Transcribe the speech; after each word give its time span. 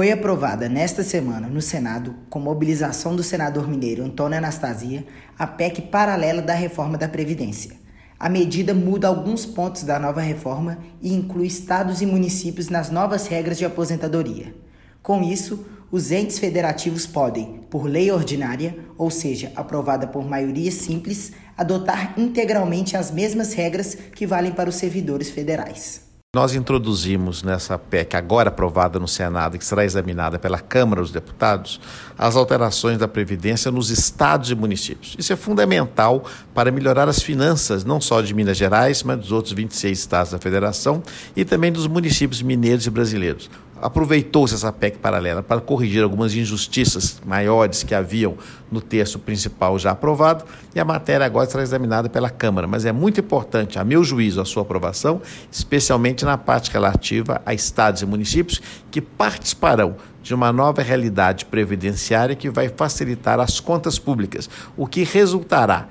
Foi 0.00 0.10
aprovada 0.10 0.66
nesta 0.66 1.02
semana 1.02 1.46
no 1.46 1.60
Senado, 1.60 2.14
com 2.30 2.40
mobilização 2.40 3.14
do 3.14 3.22
senador 3.22 3.68
mineiro 3.68 4.02
Antônio 4.02 4.38
Anastasia, 4.38 5.04
a 5.38 5.46
PEC 5.46 5.82
paralela 5.82 6.40
da 6.40 6.54
reforma 6.54 6.96
da 6.96 7.06
Previdência. 7.06 7.72
A 8.18 8.26
medida 8.26 8.72
muda 8.72 9.08
alguns 9.08 9.44
pontos 9.44 9.82
da 9.82 9.98
nova 9.98 10.22
reforma 10.22 10.78
e 11.02 11.12
inclui 11.12 11.46
estados 11.46 12.00
e 12.00 12.06
municípios 12.06 12.70
nas 12.70 12.88
novas 12.88 13.26
regras 13.26 13.58
de 13.58 13.66
aposentadoria. 13.66 14.54
Com 15.02 15.22
isso, 15.22 15.66
os 15.92 16.10
entes 16.10 16.38
federativos 16.38 17.06
podem, 17.06 17.66
por 17.68 17.84
lei 17.84 18.10
ordinária, 18.10 18.78
ou 18.96 19.10
seja, 19.10 19.52
aprovada 19.54 20.06
por 20.06 20.24
maioria 20.24 20.72
simples, 20.72 21.32
adotar 21.58 22.14
integralmente 22.18 22.96
as 22.96 23.10
mesmas 23.10 23.52
regras 23.52 23.94
que 24.14 24.26
valem 24.26 24.52
para 24.52 24.70
os 24.70 24.76
servidores 24.76 25.28
federais. 25.28 26.09
Nós 26.32 26.54
introduzimos 26.54 27.42
nessa 27.42 27.76
PEC, 27.76 28.14
agora 28.14 28.50
aprovada 28.50 29.00
no 29.00 29.08
Senado, 29.08 29.58
que 29.58 29.64
será 29.64 29.84
examinada 29.84 30.38
pela 30.38 30.60
Câmara 30.60 31.00
dos 31.00 31.10
Deputados, 31.10 31.80
as 32.16 32.36
alterações 32.36 32.98
da 32.98 33.08
Previdência 33.08 33.68
nos 33.72 33.90
estados 33.90 34.48
e 34.48 34.54
municípios. 34.54 35.16
Isso 35.18 35.32
é 35.32 35.36
fundamental 35.36 36.24
para 36.54 36.70
melhorar 36.70 37.08
as 37.08 37.20
finanças, 37.20 37.84
não 37.84 38.00
só 38.00 38.20
de 38.20 38.32
Minas 38.32 38.56
Gerais, 38.56 39.02
mas 39.02 39.18
dos 39.18 39.32
outros 39.32 39.52
26 39.54 39.98
estados 39.98 40.30
da 40.30 40.38
Federação 40.38 41.02
e 41.34 41.44
também 41.44 41.72
dos 41.72 41.88
municípios 41.88 42.42
mineiros 42.42 42.86
e 42.86 42.90
brasileiros 42.90 43.50
aproveitou-se 43.80 44.54
essa 44.54 44.72
PEC 44.72 44.98
paralela 44.98 45.42
para 45.42 45.60
corrigir 45.60 46.02
algumas 46.02 46.34
injustiças 46.34 47.20
maiores 47.24 47.82
que 47.82 47.94
haviam 47.94 48.36
no 48.70 48.80
texto 48.80 49.18
principal 49.18 49.78
já 49.78 49.90
aprovado 49.90 50.44
e 50.74 50.80
a 50.80 50.84
matéria 50.84 51.26
agora 51.26 51.48
será 51.48 51.62
examinada 51.62 52.08
pela 52.08 52.30
Câmara. 52.30 52.66
Mas 52.66 52.84
é 52.84 52.92
muito 52.92 53.20
importante, 53.20 53.78
a 53.78 53.84
meu 53.84 54.04
juízo, 54.04 54.40
a 54.40 54.44
sua 54.44 54.62
aprovação, 54.62 55.20
especialmente 55.50 56.24
na 56.24 56.36
parte 56.36 56.70
relativa 56.70 57.40
a 57.44 57.54
estados 57.54 58.02
e 58.02 58.06
municípios 58.06 58.60
que 58.90 59.00
participarão 59.00 59.96
de 60.22 60.34
uma 60.34 60.52
nova 60.52 60.82
realidade 60.82 61.46
previdenciária 61.46 62.36
que 62.36 62.50
vai 62.50 62.68
facilitar 62.68 63.40
as 63.40 63.58
contas 63.58 63.98
públicas, 63.98 64.48
o 64.76 64.86
que 64.86 65.02
resultará 65.02 65.88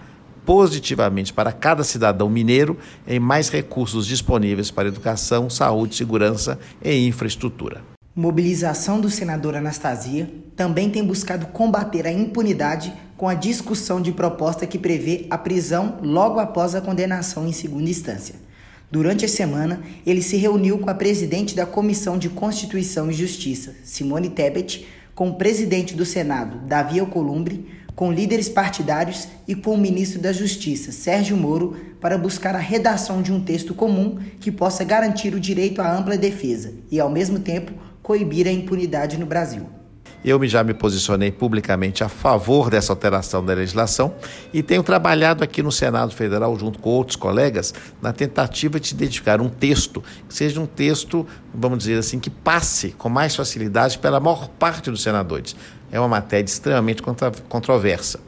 positivamente 0.50 1.32
para 1.32 1.52
cada 1.52 1.84
cidadão 1.84 2.28
mineiro 2.28 2.76
em 3.08 3.20
mais 3.20 3.50
recursos 3.50 4.08
disponíveis 4.08 4.72
para 4.72 4.88
educação, 4.88 5.48
saúde, 5.48 5.94
segurança 5.94 6.58
e 6.84 7.06
infraestrutura. 7.06 7.84
Mobilização 8.16 9.00
do 9.00 9.12
senador 9.12 9.56
Anastasia 9.56 10.28
também 10.56 10.90
tem 10.90 11.06
buscado 11.06 11.46
combater 11.46 12.08
a 12.08 12.12
impunidade 12.12 12.92
com 13.16 13.30
a 13.30 13.36
discussão 13.36 14.02
de 14.02 14.12
proposta 14.12 14.66
que 14.66 14.80
prevê 14.80 15.28
a 15.30 15.38
prisão 15.38 16.00
logo 16.02 16.40
após 16.40 16.74
a 16.74 16.82
condenação 16.82 17.48
em 17.48 17.54
segunda 17.54 17.88
instância. 17.88 18.34
Durante 18.90 19.26
a 19.26 19.30
semana, 19.30 19.84
ele 20.04 20.24
se 20.24 20.36
reuniu 20.36 20.80
com 20.80 20.90
a 20.90 20.96
presidente 20.96 21.56
da 21.56 21.68
Comissão 21.68 22.18
de 22.18 22.28
Constituição 22.28 23.12
e 23.12 23.14
Justiça, 23.14 23.76
Simone 23.84 24.32
Tebet, 24.32 24.88
com 25.14 25.30
o 25.30 25.36
presidente 25.36 25.94
do 25.94 26.06
Senado, 26.06 26.66
Davi 26.66 27.00
Alcolumbre, 27.00 27.79
com 28.00 28.14
líderes 28.14 28.48
partidários 28.48 29.28
e 29.46 29.54
com 29.54 29.74
o 29.74 29.78
ministro 29.78 30.22
da 30.22 30.32
Justiça, 30.32 30.90
Sérgio 30.90 31.36
Moro, 31.36 31.76
para 32.00 32.18
buscar 32.18 32.56
a 32.56 32.58
redação 32.58 33.22
de 33.22 33.30
um 33.30 33.42
texto 33.42 33.74
comum 33.74 34.18
que 34.40 34.54
possa 34.54 34.86
garantir 34.86 35.36
o 35.36 35.40
direito 35.40 35.82
à 35.82 35.98
ampla 35.98 36.16
defesa 36.18 36.74
e, 36.90 36.98
ao 36.98 37.10
mesmo 37.10 37.40
tempo, 37.40 37.74
coibir 38.02 38.48
a 38.48 38.52
impunidade 38.54 39.18
no 39.18 39.26
Brasil. 39.26 39.68
Eu 40.24 40.46
já 40.48 40.64
me 40.64 40.74
posicionei 40.74 41.30
publicamente 41.30 42.02
a 42.02 42.08
favor 42.08 42.70
dessa 42.70 42.94
alteração 42.94 43.44
da 43.44 43.54
legislação 43.54 44.16
e 44.54 44.64
tenho 44.64 44.84
trabalhado 44.84 45.44
aqui 45.44 45.62
no 45.62 45.72
Senado 45.72 46.14
Federal, 46.14 46.58
junto 46.58 46.80
com 46.80 46.90
outros 46.90 47.18
colegas, 47.18 47.74
na 48.02 48.14
tentativa 48.14 48.80
de 48.80 48.94
identificar 48.94 49.42
um 49.42 49.50
texto 49.50 50.02
que 50.28 50.34
seja 50.34 50.60
um 50.62 50.66
texto, 50.66 51.28
vamos 51.54 51.80
dizer 51.80 51.98
assim, 51.98 52.18
que 52.18 52.30
passe 52.30 52.92
com 52.92 53.10
mais 53.10 53.36
facilidade 53.36 54.00
pela 54.00 54.22
maior 54.22 54.48
parte 54.48 54.90
dos 54.90 55.04
senadores 55.04 55.54
é 55.92 56.00
uma 56.00 56.08
matéria 56.08 56.46
extremamente 56.46 57.02
controversa. 57.48 58.20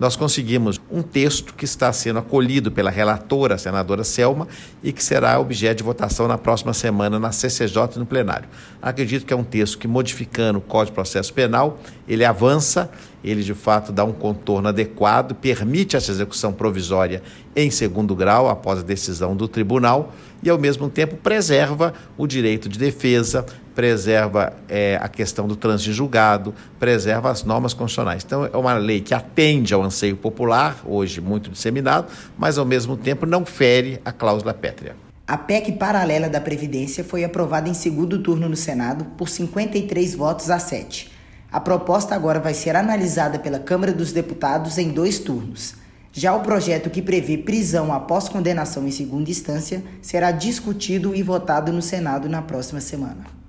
Nós 0.00 0.16
conseguimos 0.16 0.80
um 0.90 1.02
texto 1.02 1.52
que 1.52 1.66
está 1.66 1.92
sendo 1.92 2.18
acolhido 2.18 2.72
pela 2.72 2.90
relatora, 2.90 3.56
a 3.56 3.58
senadora 3.58 4.02
Selma, 4.02 4.48
e 4.82 4.92
que 4.94 5.04
será 5.04 5.38
objeto 5.38 5.76
de 5.76 5.82
votação 5.82 6.26
na 6.26 6.38
próxima 6.38 6.72
semana 6.72 7.18
na 7.18 7.32
CCJ 7.32 7.98
no 7.98 8.06
plenário. 8.06 8.48
Acredito 8.80 9.26
que 9.26 9.32
é 9.34 9.36
um 9.36 9.44
texto 9.44 9.76
que, 9.76 9.86
modificando 9.86 10.58
o 10.58 10.62
Código 10.62 10.92
de 10.92 10.94
Processo 10.94 11.34
Penal, 11.34 11.78
ele 12.08 12.24
avança, 12.24 12.90
ele 13.22 13.42
de 13.42 13.54
fato 13.54 13.92
dá 13.92 14.04
um 14.04 14.12
contorno 14.12 14.68
adequado, 14.68 15.34
permite 15.34 15.96
essa 15.96 16.10
execução 16.10 16.52
provisória 16.52 17.22
em 17.54 17.70
segundo 17.70 18.14
grau, 18.14 18.48
após 18.48 18.80
a 18.80 18.82
decisão 18.82 19.36
do 19.36 19.46
tribunal, 19.46 20.12
e 20.42 20.48
ao 20.48 20.58
mesmo 20.58 20.88
tempo 20.88 21.16
preserva 21.16 21.92
o 22.16 22.26
direito 22.26 22.68
de 22.68 22.78
defesa, 22.78 23.44
preserva 23.74 24.54
é, 24.68 24.98
a 25.00 25.08
questão 25.08 25.46
do 25.46 25.56
trânsito 25.56 25.92
julgado, 25.92 26.54
preserva 26.78 27.30
as 27.30 27.44
normas 27.44 27.74
constitucionais. 27.74 28.24
Então, 28.24 28.44
é 28.46 28.56
uma 28.56 28.74
lei 28.74 29.00
que 29.00 29.14
atende 29.14 29.74
ao 29.74 29.82
anseio 29.82 30.16
popular, 30.16 30.80
hoje 30.84 31.20
muito 31.20 31.50
disseminado, 31.50 32.06
mas 32.38 32.58
ao 32.58 32.64
mesmo 32.64 32.96
tempo 32.96 33.26
não 33.26 33.44
fere 33.44 34.00
a 34.04 34.12
cláusula 34.12 34.54
pétrea. 34.54 34.96
A 35.26 35.36
PEC 35.36 35.72
paralela 35.72 36.28
da 36.28 36.40
Previdência 36.40 37.04
foi 37.04 37.22
aprovada 37.22 37.68
em 37.68 37.74
segundo 37.74 38.18
turno 38.18 38.48
no 38.48 38.56
Senado 38.56 39.04
por 39.16 39.28
53 39.28 40.14
votos 40.16 40.50
a 40.50 40.58
7. 40.58 41.19
A 41.52 41.58
proposta 41.58 42.14
agora 42.14 42.38
vai 42.38 42.54
ser 42.54 42.76
analisada 42.76 43.38
pela 43.38 43.58
Câmara 43.58 43.92
dos 43.92 44.12
Deputados 44.12 44.78
em 44.78 44.90
dois 44.90 45.18
turnos. 45.18 45.74
Já 46.12 46.34
o 46.34 46.42
projeto 46.42 46.90
que 46.90 47.02
prevê 47.02 47.38
prisão 47.38 47.92
após 47.92 48.28
condenação 48.28 48.86
em 48.86 48.90
segunda 48.90 49.30
instância 49.30 49.82
será 50.00 50.30
discutido 50.30 51.14
e 51.14 51.22
votado 51.22 51.72
no 51.72 51.82
Senado 51.82 52.28
na 52.28 52.42
próxima 52.42 52.80
semana. 52.80 53.38